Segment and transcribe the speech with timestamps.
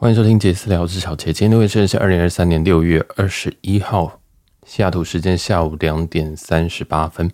[0.00, 1.30] 欢迎收听杰私聊，我是小杰。
[1.30, 4.18] 今天的位置是二零二三年六月二十一号，
[4.64, 7.30] 西雅图时间下午两点三十八分。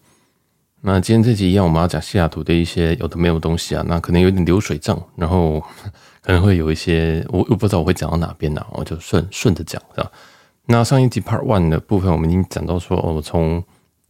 [0.80, 3.84] 那今天这集一样，我们要讲西雅图的一些有的没有东西啊。
[3.86, 5.62] 那可能有点流水账，然后
[6.20, 10.10] 可能会有一些我我不知道我会讲到哪边呢、啊，我就顺顺着讲，是吧？
[10.66, 13.62] 那上一集 Part One 的部分，我们已经讲到说，我从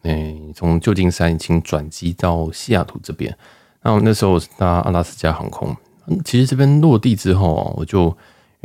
[0.04, 3.36] 诶从旧金山已经转机到西雅图这边。
[3.82, 5.76] 那我那时候我是搭阿拉斯加航空，
[6.24, 8.16] 其实这边落地之后啊，我就。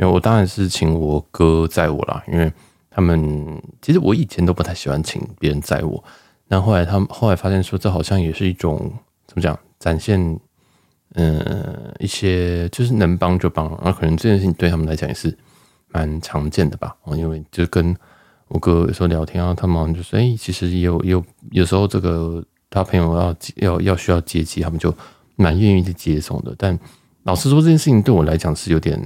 [0.06, 2.52] 我当然是请我哥载我啦，因为
[2.90, 6.02] 他们其实我以前都不太喜欢请别人载我，
[6.48, 8.92] 那后来他们后来发现说，这好像也是一种
[9.26, 10.38] 怎么讲，展现
[11.14, 15.36] 嗯、一些就是能帮就帮，然后可能这件事情对他们来讲也是
[15.88, 16.96] 蛮常见的吧。
[17.16, 17.94] 因为就跟
[18.48, 24.94] 我哥有时候聊天啊，他们就说，哎，其实有有有时候这个他朋友要要要需要接机，他们就
[25.36, 26.54] 蛮愿意去接送的。
[26.56, 26.78] 但
[27.24, 28.98] 老实说，这件事情对我来讲是有点。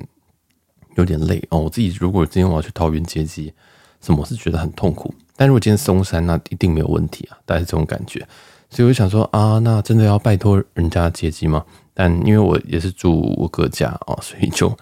[0.97, 3.53] 有点累哦，我自己如果今天我要去桃园接机，
[4.01, 5.15] 什么我是觉得很痛苦。
[5.37, 8.27] 但如果今天松山，那一定没有问题啊，大概是这种感觉。
[8.69, 11.65] 所以我想说啊，那真的要拜托人家接机吗？
[11.95, 14.77] 但因为我也是住我哥家哦，所以就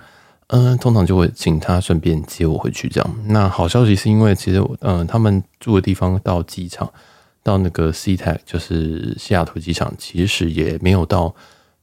[0.49, 3.15] 嗯，通常就会请他顺便接我回去这样。
[3.27, 6.91] 那好消息是因为其实嗯，他们住的地方到机场，
[7.43, 11.35] 到那个 SeaTac 就是西雅图机场，其实也没有到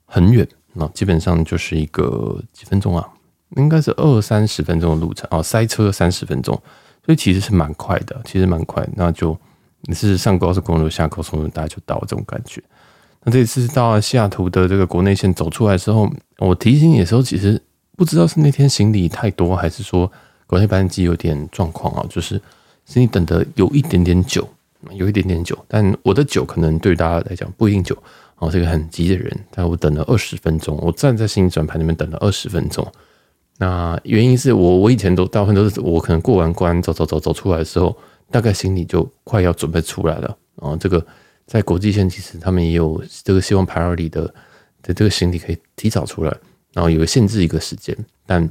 [0.05, 3.07] 很远，那基本上就是一个几分钟啊。
[3.57, 6.53] 应该是二三十分钟的路程哦，塞车三十分钟，
[7.05, 8.87] 所以其实是蛮快的，其实蛮快。
[8.95, 9.37] 那就
[9.81, 12.61] 你是上高速公路下高速公路，大家就到这种感觉。
[13.23, 17.61] 那这次到西雅图的这个国内线走出来之后，我提醒你的时候，其实
[17.95, 20.11] 不知道是那天行李太多，还是说
[20.47, 22.41] 国内班机有点状况啊，就是
[22.85, 24.47] 行李等的有一点点久，
[24.93, 25.57] 有一点点久。
[25.67, 27.95] 但我的久可能对大家来讲不一定久
[28.37, 32.85] 哦，这个很急的人，但我等了二十分钟，我站在行李转盘那边等了二十分钟。
[33.61, 37.95] 那原因是我，我以前都大部分都是我可能过完关走走走走出来的时候，
[38.31, 40.35] 大概行李就快要准备出来了。
[40.59, 41.05] 然后这个
[41.45, 44.23] 在国际线其实他们也有这个希望 priority 的
[44.81, 46.35] 的这个行李可以提早出来，
[46.73, 48.49] 然后有个限制一个时间，但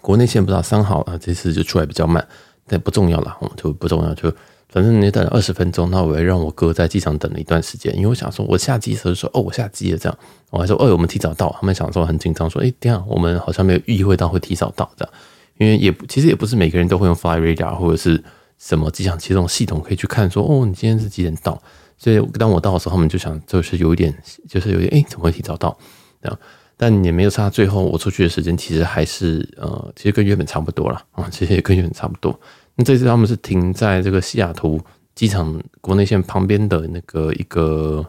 [0.00, 2.26] 国内线不知道三号啊，这次就出来比较慢，
[2.66, 4.32] 但不重要了，就不重要就。
[4.72, 10.18] 反正你等了二十分钟，那我也让我哥在机场等了一段时间，因为我想说，我下机的时候说，哦，我下机了，这样，
[10.50, 15.14] 我还说，哦，我们提早到，他们想说很紧张，说，哎，这样我们好像没有意会到会提早到，这样，
[15.58, 18.22] 因为也其实也不是每个人都会用 Fly Radar 或者是
[18.58, 21.60] 什么机场接种系统可以去看说，哦，你今天是几点到？
[21.98, 24.16] 所以当我到的时候，他们就想，就是有一点，
[24.48, 25.76] 就是有点，哎，怎么会提早到？
[26.22, 26.38] 这样，
[26.76, 32.38] 但也没有差，最后我出去的时间其实还是，呃，其实跟原本差不多了啊，其实也跟原本差不多。
[32.76, 34.80] 那这次他们是停在这个西雅图
[35.14, 38.06] 机场国内线旁边的那个一个，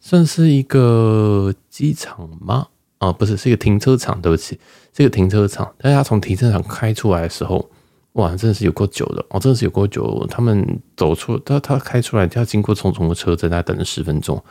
[0.00, 2.68] 算是一个机场吗？
[2.98, 4.22] 啊，不是，是一个停车场。
[4.22, 4.58] 对不起，
[4.92, 5.70] 这个停车场。
[5.76, 7.68] 但是他从停车场开出来的时候，
[8.12, 10.26] 哇，真的是有够久的哦，真的是有够久。
[10.30, 14.42] 他们走出他他开出来，他要经过重重的车阵，大概等了十分钟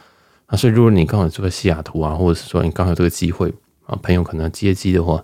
[0.45, 0.55] 啊。
[0.55, 3.51] 所以如果你刚好住在西雅图啊，或者是说你刚好这个机会
[3.87, 5.23] 啊，朋友可能要接机的话，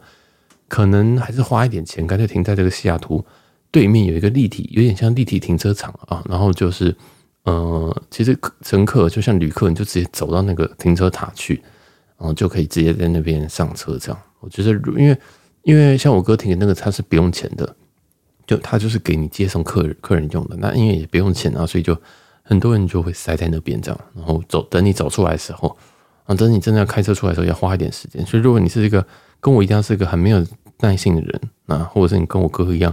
[0.68, 3.24] 可能还是花一点钱，干脆停在这个西雅图。
[3.72, 6.96] 对面有一个立体，有点像立体停车场啊，然后就是，
[7.44, 11.62] 呃，其实乘客就像旅客，你就直接走到那个停车塔去，
[12.18, 13.96] 然后就可以直接在那边上车。
[14.00, 15.18] 这样，我觉得，因为
[15.62, 17.75] 因为像我哥停的那个，他是不用钱的，
[18.47, 20.56] 就他就是给你接送客人客人用的。
[20.57, 21.96] 那因为也不用钱啊，所以就
[22.41, 25.78] 很多人就会塞在那边这样，然后走，等你走出来的时候，
[26.25, 28.25] 啊，等你真的要开车出来的时候，要花一点时间。
[28.25, 29.06] 所以如果你是一个
[29.40, 30.44] 跟我一样是一个很没有
[30.80, 32.91] 耐性的人啊，或者是你跟我哥一样。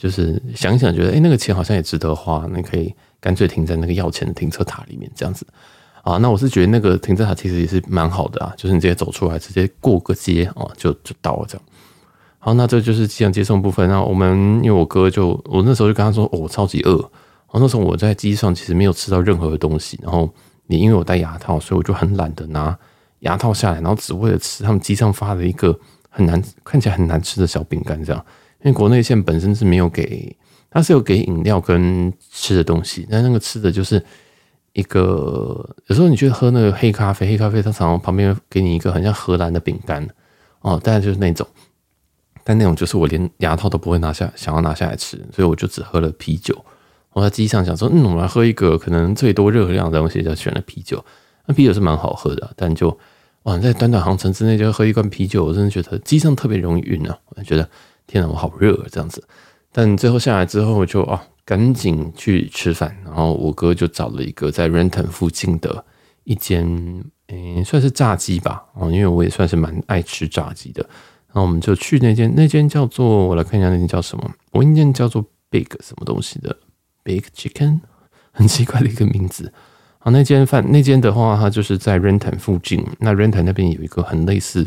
[0.00, 5.46] 就是想想，觉得诶，那个钱好像也值得花，那可以干脆停在那个要钱的停车塔里面这样子
[6.02, 6.16] 啊。
[6.16, 11.62] 那我是觉得那个停车塔其实也是蛮好的啊，就是你直接走出来，直接过个街啊，就就到了这样。
[12.38, 13.86] 好，那这就是机场接送部分。
[13.90, 16.96] 那我们因为我哥就我那时候就跟他说，哦，我超级饿。
[17.52, 20.32] 然后那时候我在机上其实没有吃到任何的东西，然后
[20.66, 22.74] 你因为我戴牙套，所以我就很懒得拿
[23.18, 25.78] 牙套下来，然后只为了吃他们机上发的一个
[26.08, 28.24] 很难看起来很难吃的小饼干这样。
[28.62, 30.36] 因为国内线本身是没有给，
[30.70, 34.02] 它是有给饮料跟吃的东西，但那个吃的就是
[34.74, 40.06] 一个，有时候你去喝那个黑咖啡，黑咖啡它常常旁边给你一个很像荷兰的饼干
[40.60, 41.46] 哦，大概就是那种，
[42.44, 46.64] 但那种就是我连牙套都不会拿下，想要拿下来吃，所以我就只喝了啤酒。
[47.12, 51.04] 我在机上想说，嗯，我们来喝一个可能最多热量的东西，就选了啤酒。
[51.46, 52.96] 那啤酒是蛮好喝的，但就
[53.44, 57.66] 哇，在短短航程之内就喝一罐啤酒，我真的觉得机上特别容易晕啊，我觉得。
[58.10, 59.22] 天哪，我好热，这样子。
[59.70, 62.96] 但最后下来之后，就啊，赶紧去吃饭。
[63.04, 65.84] 然后我哥就找了一个在 Renton 附近的
[66.24, 68.64] 一间，诶，算是炸鸡吧。
[68.74, 70.82] 哦，因为我也算是蛮爱吃炸鸡的。
[71.28, 76.56] 然后我们就去那间，那间叫做我来看一下那间叫什么，我那间叫做 Big 什么东西的
[77.04, 77.78] Big Chicken，
[78.32, 79.52] 很奇怪的一个名字。
[80.00, 82.84] 好，那间饭那间的话，它就是在 Renton 附近。
[82.98, 84.66] 那 Renton 那边有一个很类似，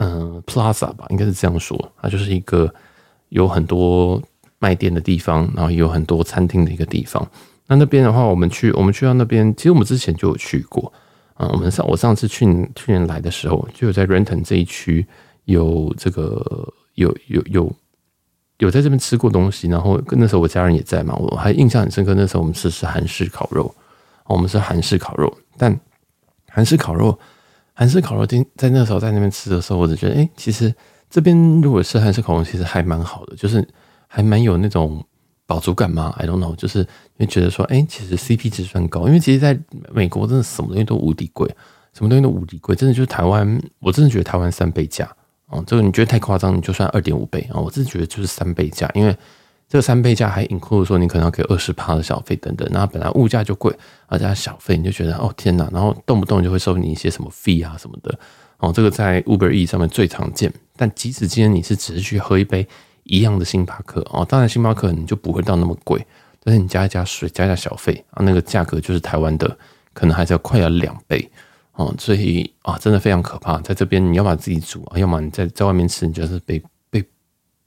[0.00, 1.92] 嗯、，Plaza 吧，应该是这样说。
[2.00, 2.72] 它就是一个
[3.28, 4.22] 有很多
[4.58, 7.26] 卖店的地方，然后有很多餐厅的一个地方。
[7.66, 10.92] 那那边的话，我们去，我们去到那边，其实我们之前就有去过。
[11.34, 15.06] 啊、嗯，我们上我上次去去年来的时候，就有在 Renton 这一区
[15.44, 17.72] 有这个有有有
[18.58, 19.68] 有在这边吃过东西。
[19.68, 22.14] 然后那时候我家人也在嘛，我还印象很深刻。
[22.14, 23.74] 那时候我们吃是韩式烤肉。
[24.26, 25.74] 我们是韩式烤肉，但
[26.50, 27.18] 韩式烤肉，
[27.78, 30.74] 韩式烤肉，在在那时候在那边吃的时候，我就觉得，哎、其实
[31.08, 33.64] 这边如果是韩式烤肉，其实还蛮好的，就是
[34.08, 35.00] 还蛮有那种
[35.46, 36.12] 饱足感嘛。
[36.18, 36.86] I don't know，就是因
[37.18, 39.56] 为觉得说，哎、其实 CP 值算高，因为其实在
[39.92, 41.48] 美国真的什么东西都无敌贵，
[41.94, 45.08] 什么东西都无敌贵，真的就是台湾，我真的觉得台湾三倍价
[45.46, 45.62] 哦。
[45.64, 49.16] 这个你觉得太夸张，你就算二点五倍啊，我自己觉得就是三倍价，因为。
[49.68, 53.70] 这三倍价还 include 说你可能要给二十趴的小费等等，然后本来物价就贵，
[54.06, 58.18] 而加小费，你就觉得哦天哪，然后动不动就会收你一些什么费啊什么的
[58.56, 60.50] 哦，这个在 Uber E 上面最常见。
[60.74, 62.66] 但即使今天你是只是去喝一杯
[63.02, 66.02] 一样的星巴克哦，当然星巴克你就不会到那么贵，
[66.42, 69.54] 但是你加一加水，加一加小费啊，那个价格就是台湾的
[69.92, 71.30] 可能还是要快要两倍
[71.74, 73.58] 哦，所以啊真的非常可怕。
[73.58, 77.04] 在这边你要么自己煮啊，要么你在在外面吃，你就是被被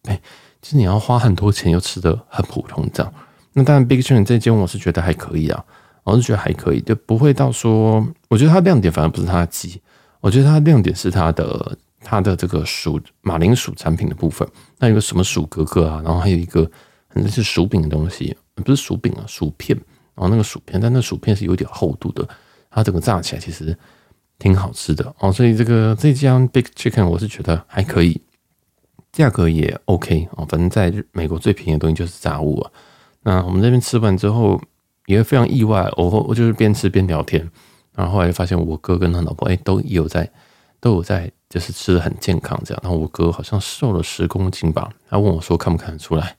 [0.01, 0.19] 被。
[0.61, 3.13] 其实你要花很多钱，又吃得很普通这样。
[3.53, 5.63] 那当然，Big Chicken 这间我是觉得还可以啊，
[6.03, 9.81] 我是觉得还可以，就不会到说，我觉得它亮点反而不是它的鸡，
[10.19, 14.47] 我觉得它亮点是它的它的这个薯马铃薯产品的部分。
[14.79, 16.69] 那有个什么薯格格啊，然后还有一个
[17.13, 19.77] 那是薯饼的东西，不是薯饼啊，薯片。
[20.13, 22.27] 然后那个薯片，但那薯片是有点厚度的，
[22.69, 23.75] 它整个炸起来其实
[24.37, 25.31] 挺好吃的哦。
[25.31, 28.21] 所以这个这家 Big Chicken 我是觉得还可以。
[29.11, 32.71] 价格也 OK 啊，反正在美国最便宜的东西就是炸物啊。
[33.23, 34.59] 那我们这边吃完之后
[35.05, 37.49] 也会非常意外，我我就是边吃边聊天，
[37.93, 40.29] 然后后来就发现我哥跟他老婆哎都有在
[40.79, 42.79] 都有在就是吃的很健康这样。
[42.83, 46.35] 然后我哥好像瘦了十公斤吧，他问我说看不看得出来？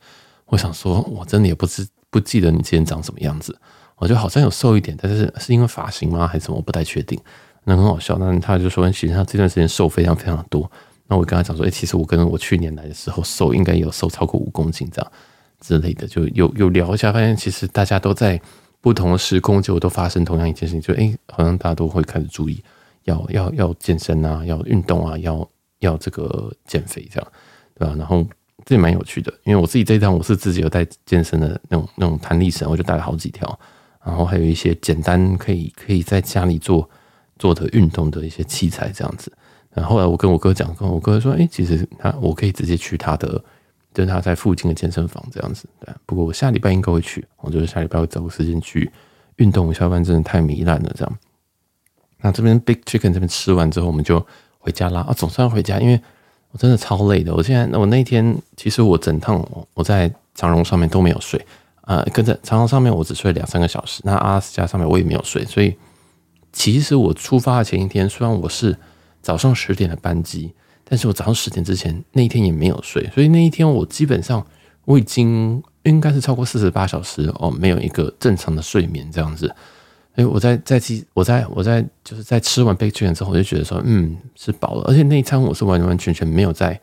[0.46, 3.58] 我想说我真的也不知不记得你今天长什么样子，
[3.96, 6.56] 我觉得好像有瘦一点，但是是因为发型吗还是什么？
[6.56, 7.18] 我不太确定。
[7.64, 10.70] 那很好笑，那他就说其实他这段时间瘦非常非常多。
[11.06, 15.12] 那我跟他讲说，哎、其实我跟我去年来的时候瘦应该有瘦超过五公斤这样
[15.60, 18.40] 之类的，就有有聊一下，发现其实大家都在
[18.80, 22.62] 不同的时空，结果都发生同样一件事情，就哎、好像大家都会开始注意
[23.04, 25.48] 要要要健身啊，要运动啊，要
[25.80, 27.32] 要这个减肥这样，
[27.74, 27.94] 对吧？
[27.98, 28.26] 然后
[28.64, 33.58] 这也蛮有趣的，因为我自己这一趟我是自己有带健身的那种那种弹力绳，我就带了好几条，
[34.04, 36.88] 然后还有一些简单可以可以在家里做
[37.38, 39.32] 做的运动的一些器材这样子。
[39.74, 43.42] 然后后来我跟我哥讲，跟我哥说，哎，其实他我可以直接去他的，
[43.94, 45.66] 就是他在附近的健身房这样子。
[45.80, 48.92] 对，不过我下礼拜应该会去，我就是下礼拜会找个时间去
[49.36, 51.18] 运动一下，不然真的太糜烂了这样。
[52.20, 54.22] 那这边 Big Chicken 这边吃完之后，我们就
[54.58, 55.00] 回家啦。
[55.08, 55.98] 啊，总算回家，因为
[56.50, 57.34] 我真的超累的。
[57.34, 59.42] 我现在我那一天其实我整趟
[59.72, 61.42] 我在长荣上面都没有睡
[61.80, 64.02] 啊，跟着长荣上面我只睡两三个小时。
[64.04, 65.74] 那阿拉斯加上面我也没有睡，所以
[66.52, 68.76] 其实我出发的前一天，虽然我是。
[69.22, 70.52] 早上十点的班机，
[70.84, 74.44] 但是我早上十点之前那一天也没有睡，所以那一天我基本上
[74.84, 79.54] 我已经应该是超过四十八小时哦，没有一个正常的睡眠这样子。
[80.14, 86.78] 哎，我在在机，我在我在就是在吃完 Big Chicken 之后，我就觉得说，嗯，是饱了，而且那一餐我是完完全全没有在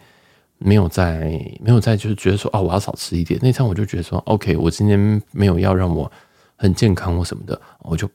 [0.57, 3.39] 没有在没有在就是觉得说，哦，我要少吃一点。
[3.43, 6.11] 那餐我就觉得说，OK，我今天没有要让我
[6.55, 8.09] 很健康或什么的，我就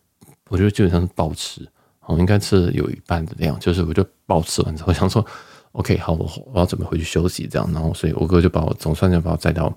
[0.49, 1.64] 我就基本上是暴吃。
[2.06, 5.25] 我应该吃有一半的量，就是我就暴吃完之后，想说
[5.73, 9.68] ，OK，好，我我要准备回去休息，这样，然后所以我哥就把我总算就把我载到，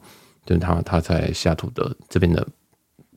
[0.45, 2.47] 就是他他在西雅图的这边的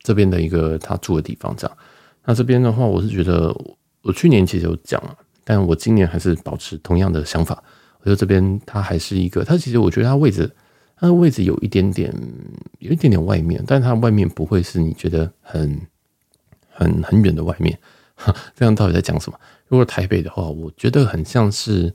[0.03, 1.77] 这边的一个他住的地方，这样。
[2.25, 3.55] 那这边的话，我是觉得
[4.03, 7.63] 我去年其实有讲了，但我今年还是保持同样的想法。
[8.01, 10.51] 我觉得这边它还是一个，它其实我觉得它位置，
[10.97, 12.15] 它的位置有一点点
[12.79, 15.81] 有一点点外面，但是它外面不会是你觉得很
[16.71, 17.79] 很很远的外面。
[18.55, 19.39] 这样到底在讲什么？
[19.69, 21.93] 如果台北的话，我觉得很像是，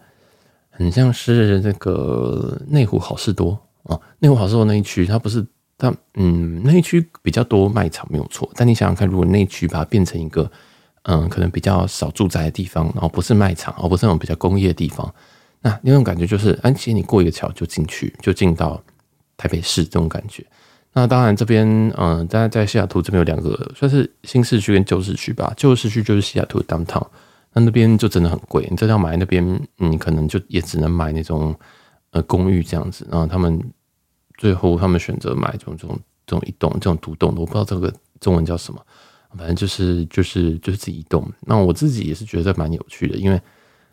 [0.70, 5.46] 很像是那个内湖好事多啊，内湖好事多那一区，它不是
[5.78, 8.50] 它，嗯，那一区比较多卖场没有错。
[8.56, 10.50] 但你想想看，如果那一区把它变成一个，
[11.04, 15.14] 嗯，可能比较少住宅的地方，然后不是卖场，而不是那种比较工业的地方，
[15.62, 18.82] 那那种感觉就是，安琪你过一个桥就进去，就进到
[19.38, 20.46] 台北市这种感觉。
[20.98, 25.54] 那当然，这边嗯，在在西雅图这边有两个，算是新市区跟旧市区吧。
[25.58, 27.06] 旧市区就是西雅图的 downtown，
[27.52, 28.66] 那那边就真的很贵。
[28.72, 31.54] 你这要买那边，你可能就也只能买那种
[32.12, 33.62] 呃公寓这样子，然后他们
[34.38, 38.82] 最后他们选择买这种这种这种一栋这种独栋的，我不知道这个中文叫什么，
[39.38, 41.30] 反正就是就是就是自己一栋。
[41.42, 43.42] 那我自己也是觉得蛮有趣的，因为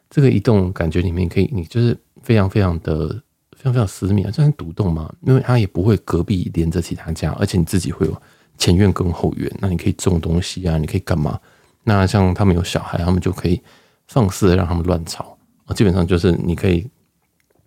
[0.08, 3.20] 这个一栋感觉里面可以，你就是非常非常的
[3.62, 8.22] 非常非常私密啊，这是独栋嘛，因为它也不会隔壁连着其他家，而且你自己会有
[8.58, 11.38] 前院跟后院，那你可以种东西啊，你可以干嘛？
[11.84, 13.62] 那像他们有小孩，他们就可以
[14.08, 15.74] 放肆的让他们乱吵啊。
[15.74, 16.84] 基本上就是你可以，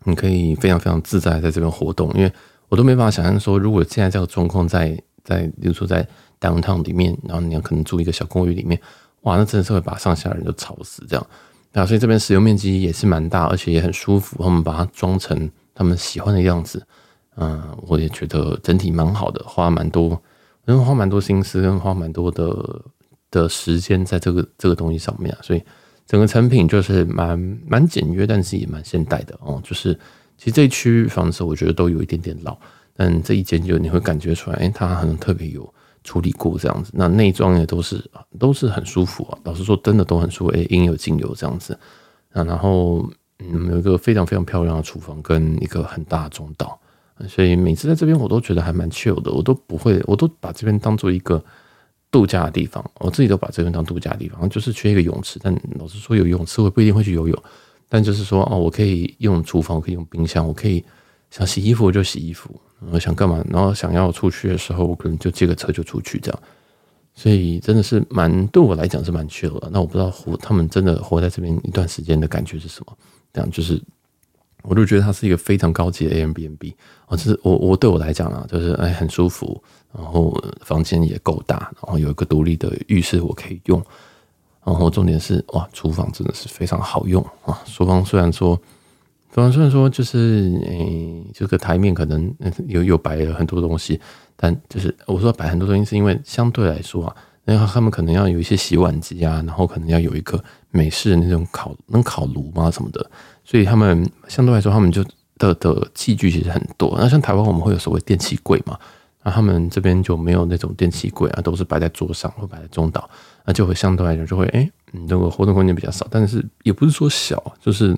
[0.04, 2.12] 你可以非常非常自在在这边活动。
[2.14, 2.32] 因为
[2.68, 6.06] 我都没办法想象说，如果现在这个状况在在，比如说在
[6.42, 8.78] downtown 里面，然后你要可能住一个小公寓里面，
[9.22, 11.26] 哇，那真的是会把上下人都吵死这样。
[11.72, 14.44] 那所以这边使用面积也是蛮大，而且也很舒服。
[14.44, 16.84] 他们把它装成他们喜欢的样子，
[17.36, 20.20] 嗯，我也觉得整体蛮好的，花蛮多，
[20.66, 22.82] 因为花蛮多心思，跟花蛮多的。
[23.32, 25.62] 的时间在这个这个东西上面啊，所以
[26.08, 29.60] 整个成品就是蛮蛮简约，但是也蛮现代的哦。
[29.62, 29.94] 就是
[30.38, 32.58] 其实这一区房子我觉得都有一点点老，
[32.94, 36.92] 但这一间就你会感觉出来，哎，它可能特别有处理过这样子。
[36.94, 41.78] 那内装也都是都是很舒服啊，老实说真的都很舒服，哎，应有尽有这样子。
[42.32, 43.06] 啊，然后
[43.40, 46.80] 嗯，有一个非常非常漂亮的厨房跟一个很大的中岛，
[47.28, 51.44] 所以每次在这边我都觉得还蛮 chill 的，我都不会，我都把这边当做一个。
[52.12, 55.38] 度假的地方，我自己都把这边当度假的地方，就是缺一个泳池。
[55.44, 57.44] 但老实说，有泳池我不一定会去游泳。
[57.90, 60.82] 但就是说，哦，我可以用厨房，我可以用冰箱，我可以
[61.30, 62.58] 想洗衣服我就洗衣服，
[62.90, 66.40] 我想干嘛，然后想要出去的时候，我可能就借个车就出去这样。
[67.16, 69.70] 所以真的是蛮对我来讲是蛮 chill 的。
[69.70, 72.98] 那我不知道活他们真的活在这边一段时间的感觉是什么？
[73.36, 73.80] 这样就是。
[74.68, 76.74] 我就觉得它是一个非常高级的 Airbnb
[77.06, 79.64] 哦，就是我我对我来讲啊，就是哎很舒服，
[79.94, 83.80] 然后房间也够大，然后有一个独立的浴室我可以用，
[84.64, 87.62] 然后重点是哇，厨房真的是非常好用啊。
[87.68, 88.60] 厨房虽然说，
[89.30, 92.34] 厨房虽然说就是诶这个台面可能
[92.66, 94.02] 有有摆了很多东西，
[94.36, 103.10] 但就是我说摆很多东西是因为相对来说啊，然后他们可能要有一些洗碗机啊，然后可能要有一个美式的那种烤能烤炉嘛什么的。
[103.44, 105.04] 所以他们相对来说，他们就
[105.38, 106.96] 的的器具其实很多。
[106.98, 108.80] 那像台湾，我们会有所谓电器柜嘛，
[109.24, 113.08] 那他们这边就没有那种电器柜啊，都是摆在桌上或摆在中岛，
[113.46, 116.08] 那就会相对来讲就会，哎，你这个活动空间比较少。
[116.10, 117.94] 但是也不是说小，就是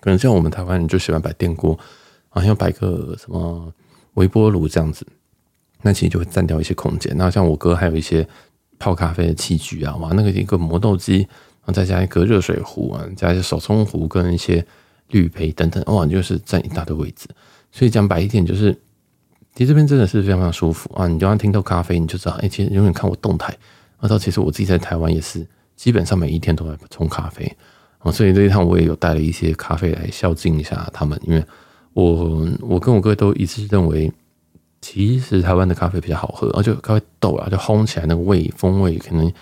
[0.00, 1.78] 可能像我们台湾人就喜欢摆电锅，
[2.30, 3.70] 好像摆个什么
[4.14, 5.06] 微波炉这样子，
[5.82, 7.14] 那其实就会占掉一些空间。
[7.18, 8.26] 那像我哥还有一些
[8.78, 11.26] 泡咖啡的器具啊，哇，那个一个磨豆机。
[11.66, 14.64] 然后再加一个热水壶啊，加一些手冲壶跟一些
[15.08, 17.26] 滤杯等等，哇，就是占一大堆位置。
[17.72, 18.72] 所以讲白一点，就是
[19.52, 21.08] 其实这边真的是非常非常舒服啊。
[21.08, 23.52] 你就算听到咖啡，你就知道，哎，其实永远看我动态。
[23.98, 27.44] 然后其实我自己在台湾也是，基本上每一天都在冲咖啡
[27.98, 28.12] 啊。
[28.12, 31.44] 所以这一趟我也有带了一些咖啡来孝敬一下他们，因为
[31.94, 34.12] 我我跟我哥都一致认为，
[34.94, 39.32] 其实台湾的咖啡比较好喝，而且咖啡豆啊，就烘起来那个味风味可能。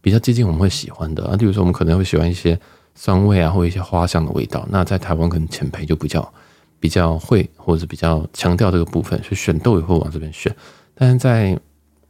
[0.00, 2.58] 比较接近我们会喜欢的啊，例如说我们可能会喜欢一些
[2.94, 4.66] 酸味啊，或一些花香的味道。
[4.70, 6.32] 那在台湾可能浅焙就比较
[6.78, 10.54] 比较会，或者是比较强调这个部分，所以选豆也会往这边选。
[10.94, 11.58] 但是在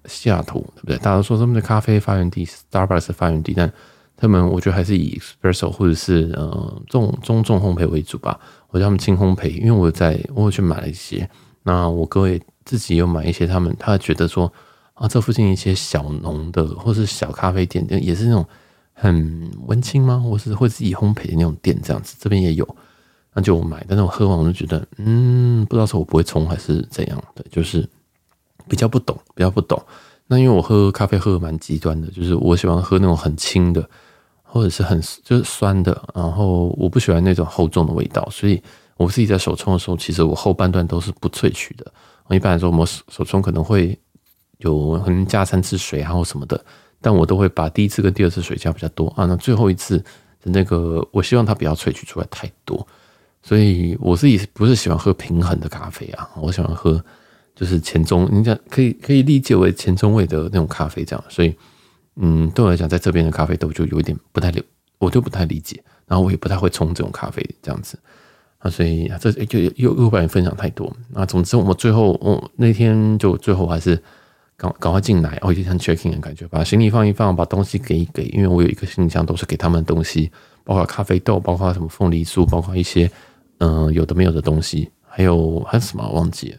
[0.05, 0.99] 西雅图，对不对？
[0.99, 3.73] 大家都说他们的咖啡发源地，Starbucks 发源地，但
[4.17, 8.39] 他们我觉得还是以 Espresso 或者是呃中中重烘焙为主吧。
[8.69, 11.29] 我叫他们轻烘焙，因为我在我有去买了一些，
[11.69, 14.51] 那我哥也自己有买一些，他们他觉得说。
[14.99, 18.45] 啊，这附近一些小农的，或是小咖啡店，也是那种
[18.93, 20.19] 很温馨吗？
[20.19, 22.67] 或是会自己烘焙的那种店，这样子，这边也有。
[23.33, 27.89] 那就我买，但是我喝完我就觉得，嗯，不知道是我不会冲还是怎样的，就是
[28.67, 29.81] 比较不懂，比较不懂。
[30.27, 33.89] 那因为我喝咖啡喝的蛮极端的，就是我喜欢喝那种很轻的，
[34.43, 38.61] 或者是很就是酸的，然后我不喜欢那种厚重的味道，所以
[38.99, 41.91] 我自己在手冲的时候，其实我后半段都是不萃取的。
[42.29, 43.99] 一般来说，我们手冲可能会。
[44.59, 46.61] 有可能加三次水啊或什么的，
[47.01, 49.25] 但我都会把第一次跟第二次水加比较多啊。
[49.25, 52.85] 那最后一次的那个，我希望它不要萃取出来太多，
[53.41, 57.01] 所以我自己不是喜欢喝平衡的咖啡啊，我喜欢喝
[57.55, 61.25] 就是前中，你讲可以可以理解为前中味的那种咖啡这样。
[61.29, 61.55] 所以，
[62.17, 64.61] 嗯，对我来讲，在这边的咖啡豆就有一点不太理，
[64.99, 67.97] 我就不太理解，然后我也不太会冲这种咖啡这样子
[68.59, 68.71] 啊。
[68.71, 71.27] 所以啊这就又又把你分享太多啊。
[71.27, 74.03] 总之，我们最后我那天就最后还是。
[74.61, 80.33] 赶赶快进来，哦，有点像 checking 的感觉，把行李放一放，把东西给一给，因为我有一个行李箱，都是给他们东西，
[80.65, 83.09] 包括咖啡豆，包括什么凤梨酥，包括一些
[83.59, 86.59] 嗯、有的没有的东西，还有还有什么忘记了，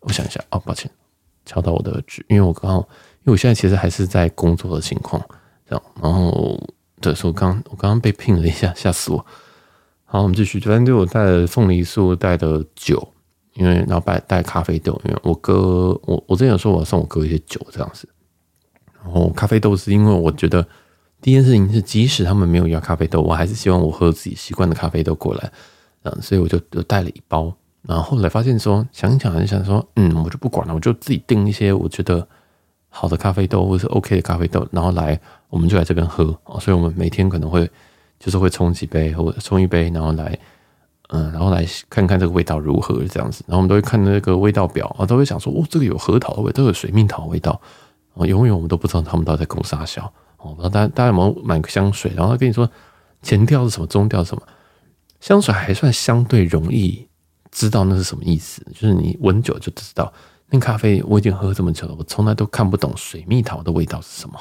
[0.00, 0.90] 我想一下，哦，抱歉，
[1.46, 5.18] 敲到我的纸，因为我刚好，因为我现在其实还是在工作的情况，
[5.66, 6.62] 这样，然后
[7.00, 9.24] 对，所以我刚我刚刚被聘了一下，吓死我，
[10.10, 10.58] 好，我们继续。
[10.60, 13.06] 反正就我带了凤梨酥，带的酒，
[13.52, 18.08] 因为然后带带咖啡豆，因为我哥我我之前有说我要送我哥一些酒这样子。
[19.04, 20.66] 然后咖啡豆是因为我觉得
[21.20, 25.52] 第一件事情是，即使他们没有要咖啡豆，我还是希望我喝自己习惯的咖啡豆过来，
[26.04, 27.54] 嗯，所以我就就带了一包。
[27.82, 32.26] 然后后来发现说，想一想很想说，嗯，我就不管了，我就自己订一些我觉得
[32.88, 36.24] 好的咖啡豆或者是 OK 的咖啡豆，然后来我们就来这边喝。
[36.60, 37.70] 所以我们每天可能会。
[38.18, 40.38] 就是会冲几杯，或者冲一杯，然后来，
[41.08, 43.44] 嗯，然后来看看这个味道如何这样子。
[43.46, 47.60] 然后我们都会看那个味道表啊，都会想说，哦，这个有核桃味，这个有水蜜桃味道。
[48.14, 50.12] 哦，永远我们都不知道他们到底在攻啥笑。
[50.38, 52.12] 哦，不知道大家大家有没有买个香水？
[52.16, 52.68] 然后他跟你说
[53.22, 54.42] 前调是什么，中调什么？
[55.20, 57.06] 香水还算相对容易
[57.50, 60.12] 知道那是什么意思，就是你闻久就知道。
[60.50, 64.38] 那咖啡我已经喝这么久了，我从来都看不懂水蜜桃的味道是什么。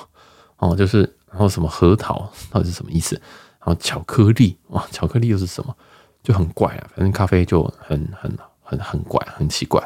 [0.57, 3.19] 哦，就是然后什么核桃到底是什么意思？
[3.67, 5.75] 然后巧克力哇，巧克力又是什么？
[6.23, 6.87] 就很怪啊。
[6.95, 8.31] 反正咖啡就很很
[8.63, 9.85] 很很怪，很奇怪。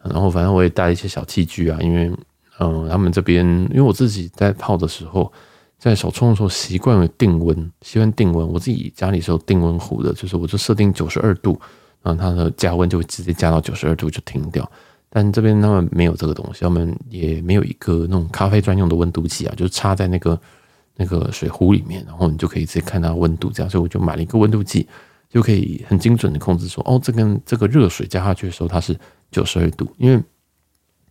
[0.00, 2.08] 然后反正我也带一些小器具啊，因为
[2.60, 5.32] 嗯，他们这边因为我自己在泡的时候，
[5.76, 8.46] 在手冲的时候习惯了定温，习惯定温。
[8.46, 11.60] 我自己家里是有定温壶的，就是我就设定九十二度，
[12.02, 14.70] 然后它的加温就会直接加到九十二度就停掉。
[15.10, 20.40] 但这边他们没有这个东西，他们也没有一个那种咖啡专用的温度计啊，就是插在那个。
[20.96, 24.88] 那个水壶里面，然后你就可以直接看它温度，这样，所以我就买了一个温度计，
[25.28, 28.98] 就可以很精准的控制说，哦，这跟这个热水加下去的时候，它是
[29.30, 29.86] 九十二度。
[29.98, 30.22] 因为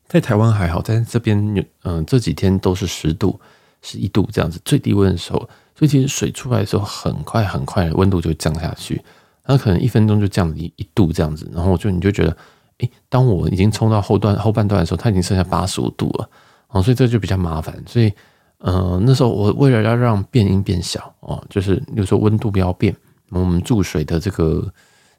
[0.08, 3.40] 在台湾还好，在这边，嗯、呃，这几天都是十度、
[3.84, 5.40] 十一度这样子，最低温的时候，
[5.78, 8.96] 所以其实水出来的时候，很快很快温度就降下去，
[9.44, 12.36] 然后可能一分钟就降一一度这样子，然后我就你就觉得，
[12.80, 16.30] 诶，当我已经冲到后段后半段的时候，它已经剩下八十五度了，
[16.70, 18.12] 哦，所以这就比较麻烦，所以。
[18.68, 22.96] 嗯，那时候我为了要让变音变小哦，就是比如说温度不要变，
[23.30, 24.74] 我们注水的这个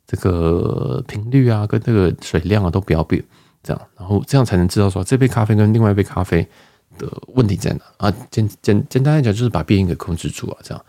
[0.04, 3.22] 这个频率啊，跟这个水量啊都不要变，
[3.62, 6.44] 这样，然后这样才能知道说这杯咖啡跟另外一杯咖啡
[6.98, 8.14] 的问题在哪啊？
[8.32, 10.84] 简简简单来讲，就是把变音给控制住啊，这样。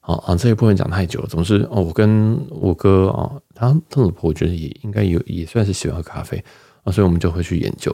[0.00, 6.44] 啊啊，这一部分讲太久了，总之哦，我跟我哥啊，他他老婆我觉得也应该有也算是喜欢喝咖啡
[6.82, 7.90] 啊，所以我们就会去研究。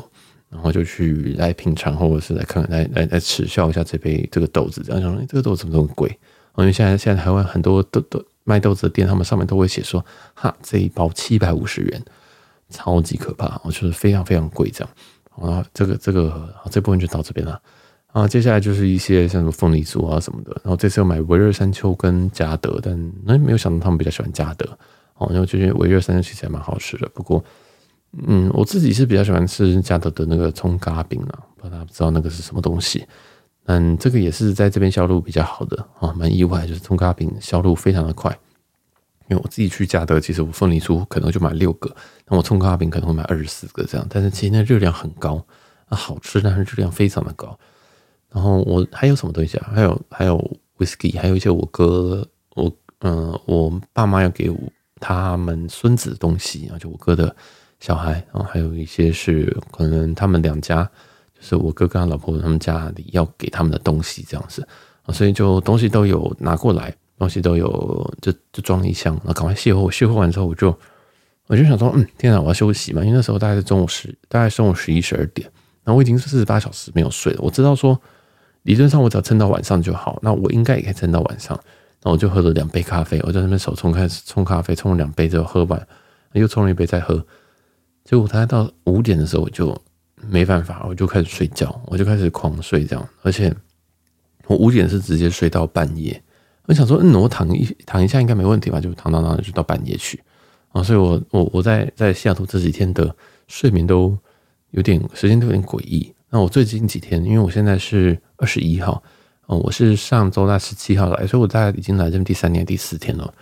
[0.50, 6.08] 然后就去来品尝，或者是来看看，来来来耻笑一下这杯这个豆子，这样想说，这个豆子怎么这么贵？
[6.56, 12.02] 因为现在现在台湾很多豆豆卖豆子的店，他们上面都会写说，哈，这一包七百五十元，
[12.68, 14.92] 超级可怕，我觉得非常非常贵，这样。
[15.36, 17.58] 啊，这个这个这部分就到这边了。
[18.08, 20.50] 啊，接下来就是一些像什么凤梨酥啊什么的。
[20.64, 24.68] 然后这次又买维热山丘跟嘉德，但那没有想到他们比较喜欢嘉德。
[25.14, 27.42] 哦，因为我觉得微热山丘其实还蛮好吃的，不过。
[28.26, 33.06] 嗯，我自己是比较喜欢吃嘉德的那个葱咖饼啊，不知道不知道那个是什么东西。
[33.66, 38.36] 嗯，这个也是在这边销路比较好的啊，蛮意外，就是葱咖饼销路非常的快。
[39.28, 41.94] 因为我自己去嘉德，其实我凤梨酥可能就买六个，
[42.26, 45.36] 那我葱咖饼可能会买二十四个这样，但是其实那热量很高
[45.86, 47.56] 啊，好吃，但是热量非常的高。
[48.28, 49.70] 然后我还有什么东西啊？
[49.72, 54.58] 还有还有 whisky，还有一些我哥我嗯、我爸妈要给我
[54.98, 57.36] 他们孙子的东西然后，就我哥的。
[57.80, 60.84] 小孩，然后还有一些是可能他们两家，
[61.34, 64.66] 就是我哥跟他老婆他们家里要给他们的东西这样子
[65.04, 70.78] 啊，所以就东西都有拿过来，东西都有就就装一箱，然后赶快卸货，卸货完之后我就
[71.46, 75.50] 我就想说，嗯，天哪，我要休息嘛，因为那时候大概是中午十，大概中午十一十二点，
[75.82, 77.98] 然后我已经是四十八小时没有睡了，我知道说
[78.64, 81.58] 理论上我只要撑到晚上就好，那我应该也可以撑到晚上，
[82.02, 85.88] 那我就喝了两杯咖啡，我在那边手冲开始冲咖啡，冲了两杯之后喝完，
[86.34, 87.24] 又冲了一杯再喝。
[88.10, 89.80] 结果他到五点的时候，我就
[90.16, 93.08] 没办法，我就开始睡觉，我就开始狂睡这样。
[93.22, 93.54] 而且
[94.48, 96.20] 我五点是直接睡到半夜。
[96.64, 98.80] 我想说，嗯，我躺一躺一下应该没问题吧？
[98.80, 100.20] 就躺躺躺就到半夜去
[100.70, 100.82] 啊。
[100.82, 103.14] 所以我我我在在西雅图这几天的
[103.46, 104.18] 睡眠都
[104.72, 106.12] 有点时间都有点诡异。
[106.30, 109.00] 那我最近几天，因为我现在是二十一号，
[109.46, 113.32] 哦，我是上周那十七号来，所以我大概已经来这边第三天第四天了。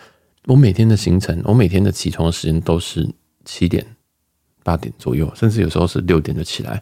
[0.45, 3.09] 我每天的行程，我每天的起床时间都是
[3.47, 3.83] 七点。
[4.69, 6.73] 八点左右，甚至有时候是六点就起来，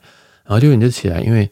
[0.44, 1.48] 然后六点就起来，因为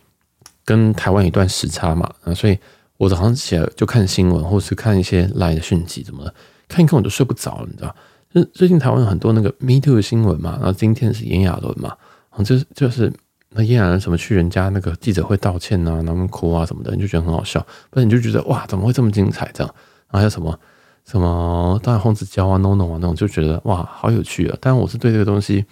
[0.64, 2.59] 跟台湾一段时差嘛，啊，所以
[2.97, 6.35] 我早上起来就看新闻，或是看一些赖的讯息，怎么的，
[6.66, 7.94] 看一看我就睡不着了，你知道？
[8.35, 11.90] 就最近台湾有很多那个 Me Too 的新闻嘛，然后今天是炎亚纶嘛，
[12.31, 13.12] 然后就是就是
[13.51, 19.75] 那炎亚纶什么去人家那个记者会道歉啊，然后哭啊什么的，你就觉得很好笑，不然你就觉得哇，怎么会这么精彩这样？
[20.09, 20.59] 然后还有什么
[21.05, 24.57] 什么当然黄子娇啊、NONO 啊那种，就觉得哇，好有趣啊！
[24.61, 25.64] 但我是对这个东西。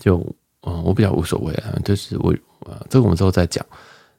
[0.00, 0.18] 就
[0.62, 2.34] 嗯，我比较无所谓啊，就是我
[2.66, 3.64] 呃，这个我们之后再讲。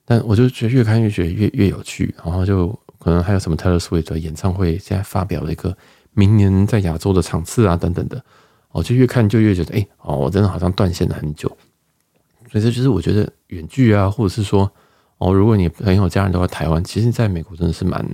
[0.06, 2.68] 但我就觉得越看越觉得越越有趣，然后就
[3.00, 5.76] 可能还有什么 Taylor Swift 的演唱会，现在发表了一个
[6.14, 8.24] 明年在亚洲的场次啊等等的，
[8.72, 11.50] 哦，就越看就越觉得，哎，哦，我真的好像断线了很久。
[12.52, 14.70] 所以这就是我觉得远距啊，或者是说，
[15.20, 18.06] 哦，如果你朋友家人都在台湾，其实在美国真的是蛮，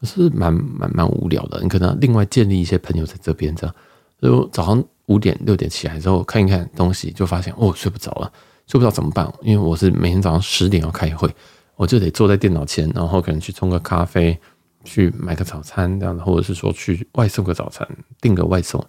[0.00, 1.60] 就是蛮蛮蛮无聊的。
[1.62, 3.76] 你可能另外建立一些朋友在这边这样，
[4.20, 8.32] 就早上五点六点起来之后看一看东西，就发现哦，睡不着了，
[8.66, 9.30] 睡不着怎么办？
[9.42, 11.28] 因为我是每天早上十点要开会，
[11.76, 14.38] 我就得坐在电脑前，然后可能去冲个咖啡，
[14.84, 17.86] 去买个早餐这样子，或者是说去外送个早餐，
[18.20, 18.80] 订个外送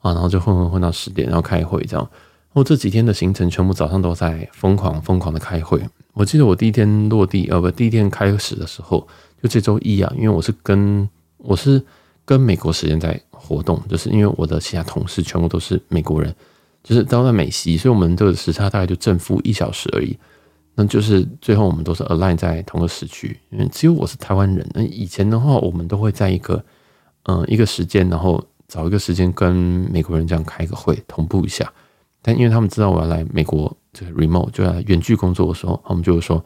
[0.00, 2.10] 啊，然后就混混混到十点，然后开会这样。
[2.52, 5.82] 我这几天的行程全部早上都在疯狂疯狂的开会。
[6.12, 9.04] 我记得我第一天落地，呃不，第一天开始的时候，
[9.42, 11.84] 就这周一啊，因为我是跟我是
[12.24, 16.34] 跟美国时间在活动，就是因为我的其他同事全部都是美国人，
[16.82, 20.16] 就是都在美西，所以我们这个时差大概就正负一小时而已。
[20.74, 24.68] 那就是最后我们都是 align 在同个时区，因为只有我是台湾人。
[24.74, 26.64] 那以前的话，我们都会在一个
[27.24, 31.72] 嗯、一个时间，然后找一个时间跟美国人这样开个会，同步一下。
[32.20, 36.44] 但因为他们知道我要来美国，这个 remote 就要远距工作的时候，他们就会说：“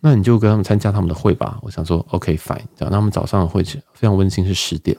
[0.00, 4.96] 那你就跟他们参加他们的会吧。”我想说：“OK fine。”这样，那他们早上的会非常温馨，是十点，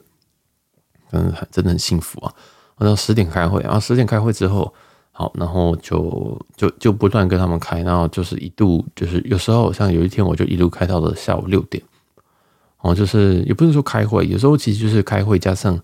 [1.12, 2.34] 真的很真的很幸福啊！
[2.78, 4.74] 然后十点开会，然后十点开会之后，
[5.12, 11.84] 好，然后就就就不断跟他们开，然后就是一度就是有时候像有一天我就一路开到了下午六点，
[12.82, 15.80] 哦，就是也不是说开会，有时候其实就是开会加上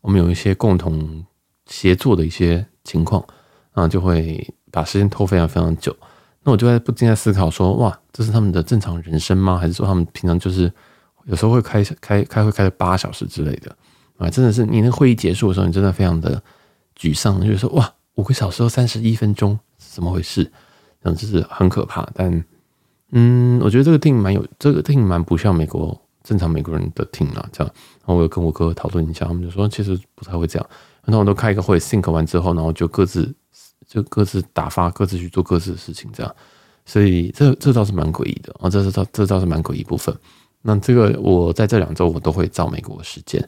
[0.00, 1.24] 我们有一些共同
[1.66, 3.24] 协作的一些情况。
[3.72, 5.96] 然后就会把时间拖非常非常久，
[6.42, 9.56] 那我就在不禁在思考说，哇，这是他们的正常人生吗？
[9.56, 10.70] 还是说他们平常就是
[11.26, 13.74] 有时候会开开开会开了八小时之类的
[14.26, 14.30] 啊？
[14.30, 16.42] 真的是你那会议结束的时候，你真的非常的
[16.98, 20.44] 沮丧，就是说，哇，五个小时三十一分钟，怎么回事？
[21.02, 22.08] 这样就是很可怕。
[22.14, 22.44] 但
[23.12, 27.72] 嗯，我觉得这个 team 蛮有，这个 team 蛮不像美国正常美国人的听啊，这样。
[28.00, 30.68] 然后我有跟我哥讨论一下，他们就说其实不太会这样。
[31.04, 33.34] 然后我都开一个会，think 完之后，然后就各自。
[33.88, 36.32] 就各自打发，各自去做各自的事情，这样，
[36.86, 40.16] 所以这这倒是蛮诡异的啊，这是倒这倒是蛮诡异部分。
[40.62, 43.44] 那这个我在这两周我都会照美国的时间，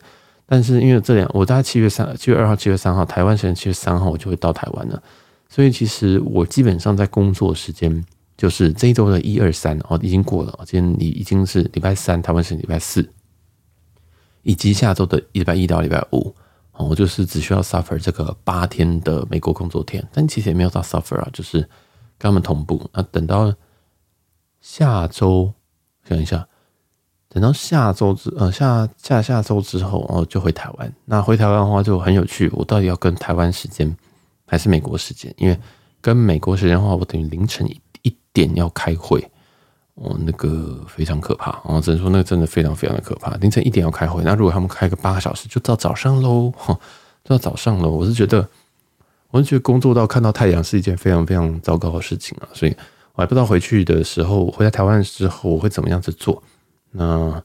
[0.53, 5.03] 但是因为这两我大概七月三七月二号七月三号台湾时间七月三号我就会到台湾了，
[5.49, 8.05] 所以其实我基本上在工作时间
[8.37, 13.11] 就是这一周的一二三哦已经过了，今天已已经是礼拜三台湾时间礼拜四，
[14.43, 16.35] 以及下周的礼拜一到礼拜五。
[16.73, 21.61] 哦我就是只需要 suffer 这个八天的美国工作天，但其实也没有到 suffer 啊，就是
[22.19, 22.91] 跟他们同步。
[22.93, 23.55] 那等到
[24.61, 25.55] 下周，
[26.07, 26.47] 想一下，
[27.33, 30.93] 等到下周之呃下下下周之后，哦就回台湾。
[31.07, 33.97] 那回台湾的话就很有趣，我到底要跟台湾时间
[34.47, 35.35] 还是美国时间？
[35.39, 35.59] 因为
[36.03, 39.27] 跟美国时间的话，我等于凌晨一一点要开会。
[39.95, 43.31] 哦，那个非常可怕哦，只能说那个真的非常非常的可怕。
[43.37, 46.77] 凌晨一点要开会，那如果他们开个八个小时，就到早上喽，哈，
[47.23, 47.91] 到早上喽。
[47.91, 48.49] 我是觉得，
[49.31, 52.75] 我是觉得工作到看到太阳是一件非常非常糟糕的事情啊，所以
[53.13, 56.43] 我还不知道回去的时候，回来台湾之后我会怎么样子做。
[56.93, 57.43] 那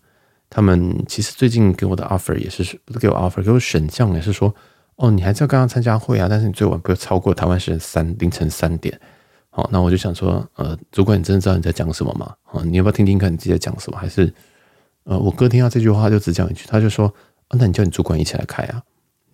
[0.49, 4.53] 他们其实最近给我的 offer 也是，不是给我 offer，给我选项也是说，
[4.95, 8.99] 哦，你还是要跟他参加会啊，但是你最晚不要超过台湾时间三凌晨三点。
[9.49, 12.35] 好，那我就想说，呃，主管，你真的知道你在讲什么吗？
[12.43, 13.97] 啊，你要不要听听看你自己在讲什么？
[13.97, 14.31] 还是，
[15.03, 17.07] 呃，我哥听到这句话就只讲一句，他就说，
[17.47, 18.83] 啊，那你叫你主管一起来开啊。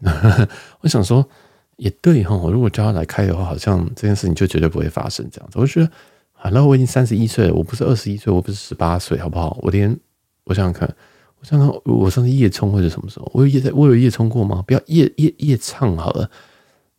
[0.79, 1.27] 我想说，
[1.75, 5.59] 也对哈，我如果叫他来开的话，好像这件事情就绝对不会发生这样子。
[5.59, 5.91] 我就觉得，
[6.43, 9.57] 好，那我已经三十一岁了，我不是二十一岁，我不是十八岁，好不好？
[9.61, 9.97] 我连，
[10.43, 10.93] 我想想看，
[11.39, 13.31] 我想想看，我上次夜冲会是什么时候？
[13.33, 14.61] 我有夜，我有夜冲过吗？
[14.67, 16.29] 不要夜夜夜唱好了，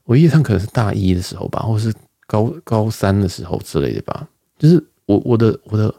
[0.04, 1.92] 我夜唱可能是大一的时候吧，或是。
[2.26, 4.26] 高高三的时候之类的吧，
[4.59, 5.94] 就是我我的我的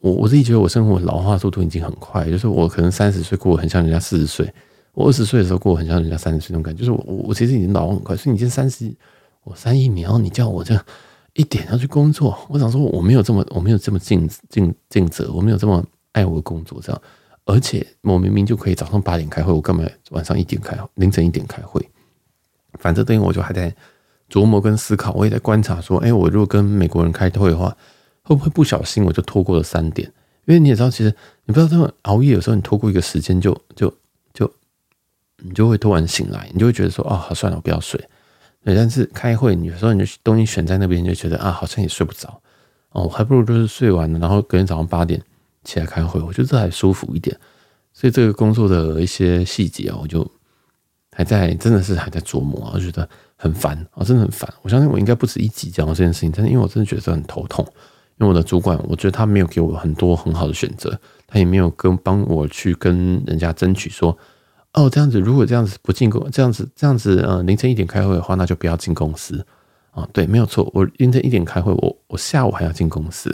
[0.00, 4.50] 我我自己觉得我生活老化速度已经很快，就是我可能三十岁过得很像人家四十岁，
[4.94, 8.90] 我二十岁的时候过得很像人家三十岁那种感觉，就是我我其实已经老很快，所以你今天三十，
[9.44, 10.82] 我三一年，然后你叫我这样
[11.34, 17.02] 一点要去工作，我想说我没有这么我没有这么尽尽尽责，我没有这么爱我的工作这样，
[17.44, 21.86] 而且我明明就可以早上八点开会，我干嘛晚上一点开凌晨一点开会？
[22.78, 23.74] 反正等于我就还在。
[24.30, 27.76] 琢磨跟思考，我也在观察，说，哎、我如果跟美国人开会的话，
[28.22, 30.10] 会不会不小心我就拖过了三点？
[30.46, 31.14] 因为你也知道，其实
[31.44, 33.94] 你不知道，这种熬夜有时候你拖过一个时间，就就
[34.32, 34.50] 就
[35.36, 38.02] 你就会突然醒来，你就会觉得说，哦，好算了，我不要睡。
[38.64, 42.40] 对，但是开会，有时候你就东西选在那边，就觉得啊，好像也睡不着。
[42.90, 45.20] 哦，我还不如就是睡完了，然后隔天早上八点
[45.64, 47.36] 起来开会，我觉得这还舒服一点。
[47.92, 50.30] 所以这个工作的一些细节啊，我就
[51.12, 53.08] 还在，真的是还在琢磨，我觉得。
[53.42, 54.48] 很烦啊，真的很烦。
[54.62, 57.66] 我相信我应该不止一集讲到这件事情，但是因为我真的觉得很头痛。
[58.20, 60.96] 因为我的主管，我觉得他没有给我很多很好的选择，
[61.26, 64.16] 他也没有跟帮我去跟人家争取说，
[64.74, 69.44] 哦，这样子，如果这样子不进公，这样子这样子，呃，凌晨一点开会的话，那就不要进公司
[69.90, 70.08] 啊。
[70.14, 73.30] 对，没有错，我凌晨一点开会，我我下午还要进公司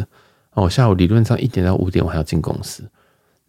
[0.50, 0.62] 啊。
[0.64, 2.82] 我下午理论上一点到五点我还要进公司，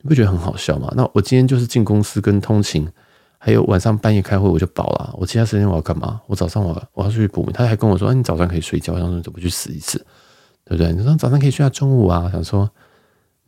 [0.02, 0.94] 你不觉得很好笑吗？
[0.96, 2.88] 那我今天就是进公司跟通勤，
[3.40, 5.16] 还有晚上半夜开会我就饱了。
[5.18, 6.22] 我其他时间我要干嘛？
[6.28, 7.50] 我早上我我要出去补。
[7.52, 9.98] 他还跟我说，啊，你早上可以睡觉，我想说怎么去死一次，
[10.64, 10.94] 对不对？
[10.94, 12.70] 你说早上可以睡到中午啊，想说。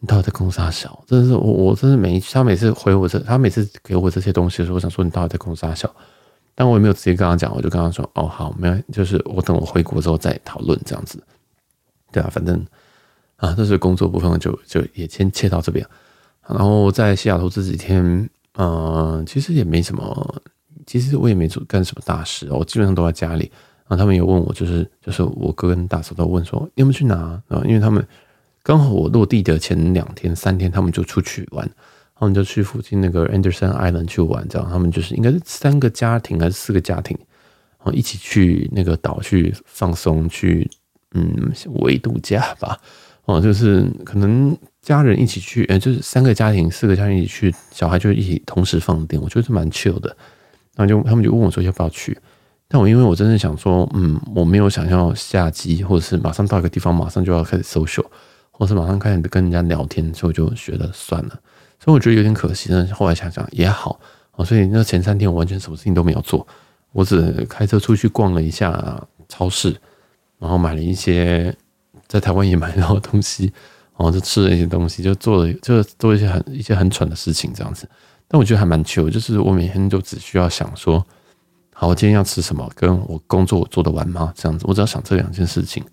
[0.02, 1.04] 你到底在公三小？
[1.06, 5.90] 真的是我，我真是每一他每次回我这，他每次给我这些东西的时候，我想说你到底在公三小？
[6.56, 11.22] 但我也没有直接跟他讲，我就跟他说：“哦，好，没有，就是我等我回国之后再讨论这样子。”
[12.12, 12.66] 对啊，反正
[13.38, 15.86] 啊，这是工作部分就，就也先切到这边。
[16.48, 20.42] 然后在西雅图这几天，嗯、其实也没什么，
[20.88, 23.52] 其实我也没做干什么大事，我基本上都在家里。
[23.88, 27.16] 然后他们有问我，就是就是我哥跟大嫂都问说：“你有没有去哪？”
[27.50, 28.06] 啊，因为他们。
[28.64, 31.70] 刚好我落地的前两天、三天，他们就出去玩，
[32.16, 37.18] 他们就去附近那个 Anderson Island 去玩，这样他们就是应该是三个家庭还是四个家庭，
[37.80, 40.70] 然后一起去那个岛去放松，去
[41.14, 42.80] 嗯微度假吧，
[43.26, 50.16] 哦，就是可能家人一起去，呃，就是三个家庭、四个家庭一起去，小孩就一起同时放电，我觉得是蛮 chill 的。
[50.76, 52.18] 然后就他们就问我说要不要去，
[52.68, 58.06] 但我因为我真的想说，嗯，我没有想要下机，或者是马上到一个地方马上就要开始 social。
[58.62, 61.30] 我是马上开始跟人家聊天，所以我就觉得算了，
[61.84, 62.70] 所以我觉得有点可惜。
[62.70, 64.00] 但后来想想也好，
[64.46, 66.46] 所以那前三天我完全什么事情都没有做，
[66.92, 69.76] 我只开车出去逛了一下超市，
[70.38, 71.52] 然后买了一些
[72.08, 73.52] 在台湾也买到的东西，
[73.98, 77.90] 然后就吃了一些东西，就做了就做一些很一些很蠢的事情这样子。
[78.28, 81.04] 但我觉得还蛮 chill，就是我每天就只需要想说，
[81.74, 84.32] 好，我今天要吃什么，跟我工作我做得完吗？
[84.38, 85.84] 这样子，我只要想这两件事情。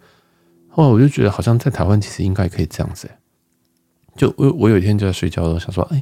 [0.78, 3.10] 后来我就觉得好像在台湾其实应该可以这样子，
[4.14, 6.00] 就我我有一天就在睡觉的时候想说，哎，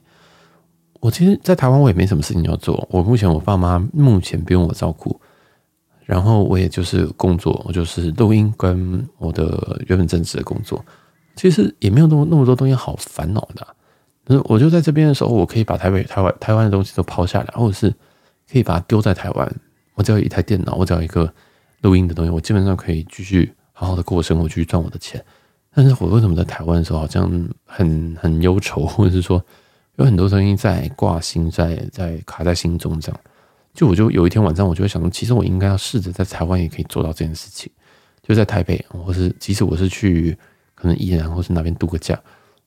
[1.01, 2.87] 我其实，在台湾我也没什么事情要做。
[2.91, 5.19] 我目前我爸妈目前不用我照顾，
[6.05, 10.85] 然后我也就是工作，我就是录音跟我的原本正职的工作，
[11.37, 13.67] 其实也没有那么那么多东西好烦恼的。
[14.27, 17.89] 就是我就在这边的时候，我可以把台北、台湾、台湾的东西都抛下来，或者是
[18.53, 19.51] 可以把它丢在台湾。
[19.95, 21.33] 我只要一台电脑，我只要一个
[21.81, 23.55] 录音的东西，我基本上可以继续。
[23.79, 25.23] 好好的过生活，去赚我的钱。
[25.75, 27.31] 但是我为什么在台湾的时候好像
[27.67, 29.45] 很很忧愁， 或者是说
[29.97, 33.21] 有很多声音在挂心，在在卡在心中这样？
[33.75, 37.71] 就我就有一天晚上，我就会想，其实我应该要试着在台湾也可以做到这件事情。
[38.23, 40.35] 就在台北，或是即使我是去
[40.75, 42.19] 可能宜兰或是那边度个假，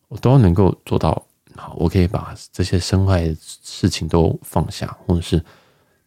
[0.10, 1.76] 我都要能够做到好。
[1.80, 5.44] 我可以把这些身外的事情都放下，或者是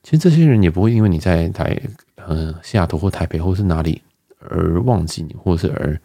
[0.04, 1.76] 其实这些人也不会因为你在台
[2.14, 4.00] 呃西雅图或台北或是哪里。
[4.48, 6.00] 而忘记你，或者是而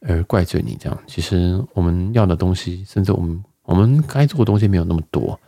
[0.00, 5.38] 而怪罪你，这样其实我们要的东西，甚至我们我们该做的东西没有那么多。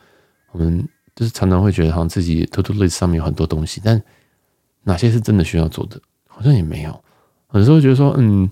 [0.53, 4.03] 我们就是常常会觉得，好像自己 to do list 上面有很多东西，但
[4.85, 7.05] 哪些是真的需要做的，好像也没有。
[7.53, 8.51] 有时候觉得说，嗯，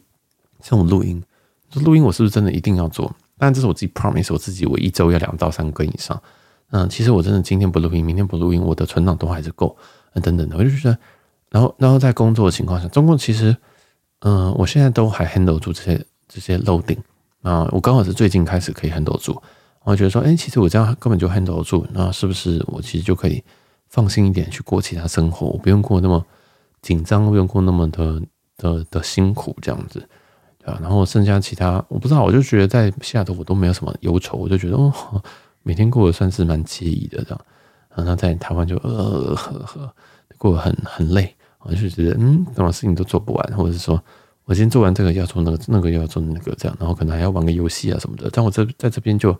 [0.60, 1.22] 像我录音，
[1.70, 3.14] 说录音我是不是真的一定要做？
[3.38, 6.20] 但这是我自己 promise 我自己，我一周要两到三个以上。
[6.70, 9.76] 嗯，其实我真的今天不录音，明天不录音，我的存档都还是够。
[10.22, 10.98] 等等的，我就觉得。
[11.50, 13.56] 然后，然后在工作的情况下，中共其实，
[14.20, 16.98] 嗯、我现在都还 handle 住这些这些 loading
[17.42, 19.40] 啊，我刚好是最近开始可以 handle 住，
[19.84, 23.42] 我觉得说，哎，其实我这样根本就 handle 住，那是不是我其实就可以
[23.88, 25.46] 放心一点去过其他生活？
[25.46, 26.22] 我不用过那么
[26.82, 28.20] 紧张，不用过那么的
[28.56, 30.00] 的的辛苦这样子，
[30.58, 30.78] 对吧？
[30.82, 34.92] 然后剩下其他，我不知道，我就觉得在西雅图我都没有什么忧愁，我就觉得哦，
[35.62, 37.40] 每天过得算是蛮惬意的这样。
[37.94, 39.92] 然后在台湾就呃呵呵。
[40.38, 41.34] 过得很很累，
[41.68, 44.02] 我就觉得嗯，什么事情都做不完，或者是说
[44.44, 48.30] 我今天做完这个要做那个，那个要做那个，这样，然后可能还要玩个游戏啊什么的。
[48.32, 49.36] 但我这在这边就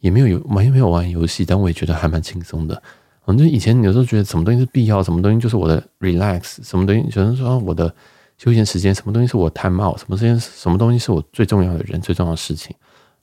[0.00, 2.80] 也没有有没没有玩游戏，但我也觉得还蛮轻松的。
[3.24, 7.92] 反正以前有时候觉得什么东西是必要，什么东西就是我的 relax，什么东西有人说我的
[8.36, 12.74] 休闲时间，什么东西是我 time out，什么时间什么东西是我最重要的人，最重要的事情。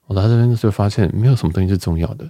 [0.08, 2.30] 我到这边就发现没有什么东西是重要的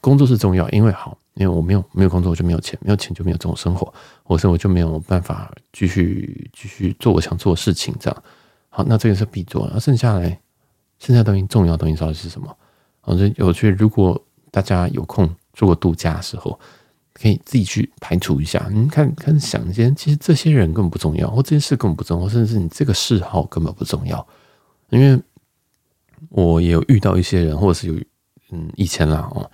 [0.00, 1.16] 工作是重要，因为好。
[1.34, 3.94] 因为我没有没有工作，我就没有钱；没有钱，就没有这种生活。
[4.24, 7.94] 我生活就没有办法继续继续做我想做的事情。
[8.00, 8.22] 这样
[8.70, 9.70] 好，那这个是必做。
[9.72, 10.36] 那剩下来，
[10.98, 12.52] 剩下东西重要东西到底是什么？
[13.02, 13.70] 反正有趣。
[13.70, 14.20] 如果
[14.50, 16.58] 大家有空出国度假的时候，
[17.12, 18.68] 可以自己去排除一下。
[18.72, 24.26] 你看看想一些，其实这些人根本不重要，或这件事根本不重要，甚至是你这个嗜好根本不重要。
[24.90, 25.22] 因为
[26.30, 27.94] 我也有遇到一些人，或者是有
[28.50, 29.48] 嗯以前啦哦。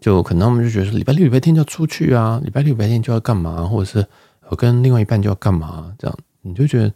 [0.00, 4.06] 就可能我们就觉得礼拜六、礼拜天就要出去啊，礼拜六、礼拜天就要干嘛，或者是
[4.48, 6.92] 我跟另外一半就要干嘛，这样你就觉得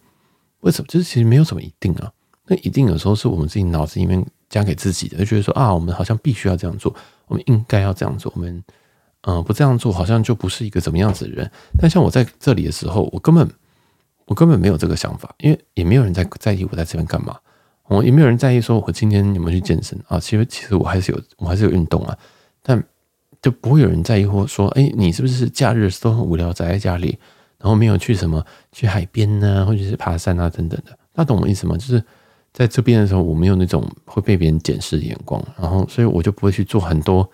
[0.61, 0.87] 为什么？
[0.89, 2.13] 就是其实没有什么一定啊。
[2.47, 6.95] 那一定有时候是我们自己脑子里面加给自己的，就觉得说啊，我们好像必须要这样做，
[7.29, 8.63] 我们应该要这样做，我们
[9.23, 11.49] 嗯、不这样做好像就不是一个怎么样子的人。
[11.79, 13.49] 但像我在这里的时候，我根本
[14.25, 17.37] 我根本没有这个想法，因为也没有人在在意我在这边干嘛，
[17.87, 20.19] 我也没有人在意说我今天有没有去健身啊。
[20.19, 22.19] 其实其实我还是有我还是有运动啊，
[22.63, 22.83] 但
[23.43, 27.19] 就不会有人在意或说，哎，你是不是假日都很无聊宅在家里，
[27.59, 30.97] 然后没有去什么去海边呢、或者是爬山啊等等的。
[31.13, 31.77] 那懂我意思吗？
[31.77, 32.03] 就是
[32.55, 37.29] 在这边的时候，我没有那种会被别人检视的眼光，然后所以我就不会去做很多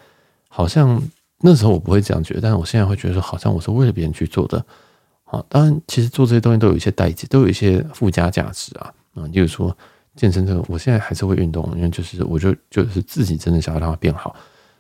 [0.49, 1.01] 好像。
[1.41, 4.61] 那时候我不会这样觉得，但是我现在会觉得说，好像我是为了别人去做的。
[5.23, 8.93] 好，当然，其实做这些东西都有一些代价，都有一些附加价值啊。
[9.15, 9.77] 啊，例如说
[10.17, 14.35] 健身这个，我现在还是会运动，因为就是我就就是自己真的想要让它变好。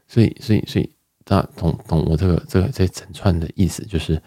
[0.09, 0.91] 所以，所以，所以
[1.29, 4.21] 大家懂懂我这个这个这整串的意思，就是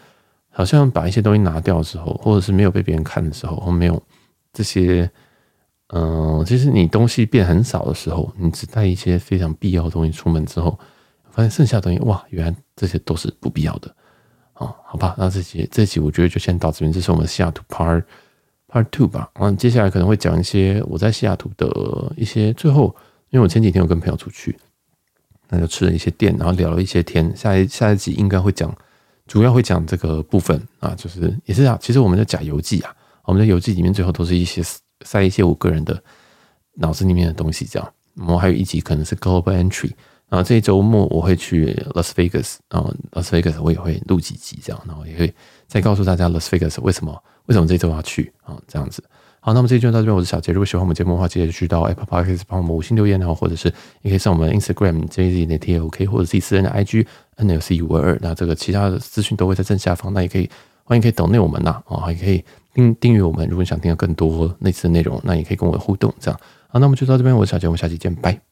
[0.50, 4.00] 好像把一些东西拿掉之后，或者是没有被别人看的时候，或没有
[4.52, 5.10] 这些，
[5.88, 10.78] 嗯、其实你东西变很少的时候，你只带一些非常必要的东西出门之后。
[11.34, 13.88] 发现剩下的东西，哇，原来这些都是不必要的，
[14.56, 18.04] 哦，好吧，那这期这期我觉得就先到这边，这是我们西雅图 Part
[18.68, 19.30] Part Two 吧。
[19.40, 22.94] 嗯，接下来可能会讲一些我在西雅图的一些最后，
[23.30, 24.54] 因为我前几天有跟朋友出去，
[25.52, 27.30] 那就吃了一些店，然后聊了一些天。
[27.36, 28.74] 下一下一集应该会讲，
[29.26, 34.62] 主要会讲这个部分啊，就是也是啊，其实我们的假游记啊，我们的游记里面最后都是一些
[35.04, 36.02] 塞一些我个人的
[36.76, 37.92] 脑子里面的东西，这样。
[38.14, 39.92] 然后还有一集可能是 Global Entry。
[40.28, 45.34] 然后这一周末我会去 Las Vegas，然后 Las Vegas 我也会录几集这样，然后也会
[45.68, 49.04] 再告诉大家 Las Vegas 为什么为什么这周要去啊这样子。
[49.44, 50.52] 好，那么这期就到这边，我是小杰。
[50.52, 53.66] 如果喜欢我们节目的话，记得去到 Apple Podcast 帮我们五星留言，然后或者是
[54.02, 57.04] 也可以上我们 Instagram JZ 的 TLK，或者自己私人的 IG
[57.38, 58.18] NLC 五二二。
[58.22, 60.48] 那这个其他的资讯都会在正下方，那也可以
[60.84, 63.44] 欢迎可以等内我们呐，啊，也可以订订阅我们。
[63.48, 66.40] 如果你想听到更多类似的内容，那也可以跟我互动这样。
[66.68, 68.51] 好，那么就到这边，我是小杰，我们下期见，拜。